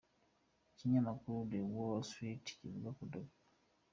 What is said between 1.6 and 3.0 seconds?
Wall Street kivuga